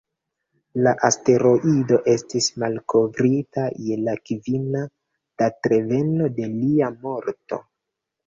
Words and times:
La 0.85 0.91
asteroido 1.07 1.97
estis 2.13 2.47
malkovrita 2.63 3.67
je 3.89 3.99
la 4.07 4.15
kvina 4.29 4.83
datreveno 5.43 6.31
de 6.39 6.49
lia 6.55 6.89
morto. 7.05 7.63